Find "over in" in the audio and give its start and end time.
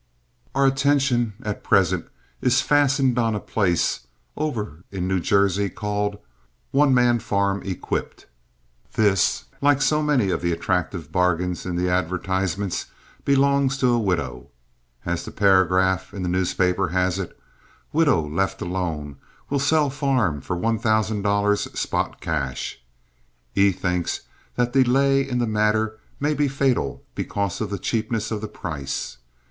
4.35-5.07